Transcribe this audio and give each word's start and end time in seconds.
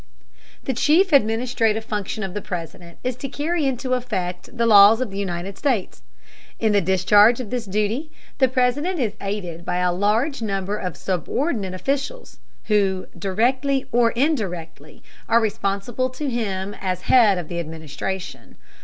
The 0.63 0.73
chief 0.73 1.13
administrative 1.13 1.85
function 1.85 2.23
of 2.23 2.33
the 2.33 2.41
President 2.41 2.97
is 3.03 3.15
to 3.17 3.29
carry 3.29 3.67
into 3.67 3.93
effect 3.93 4.57
the 4.57 4.65
laws 4.65 4.99
of 4.99 5.11
the 5.11 5.17
United 5.19 5.59
States. 5.59 6.01
In 6.57 6.71
the 6.71 6.81
discharge 6.81 7.39
of 7.39 7.51
this 7.51 7.65
duty 7.65 8.11
the 8.39 8.47
President 8.47 8.99
is 8.99 9.13
aided 9.21 9.63
by 9.63 9.77
a 9.77 9.93
large 9.93 10.41
number 10.41 10.75
of 10.75 10.97
subordinate 10.97 11.75
officials, 11.75 12.39
who, 12.63 13.05
directly 13.15 13.85
or 13.91 14.09
indirectly, 14.13 15.03
are 15.29 15.39
responsible 15.39 16.09
to 16.09 16.27
him 16.31 16.75
as 16.81 17.01
head 17.03 17.37
of 17.37 17.47
the 17.47 17.59
administration. 17.59 18.55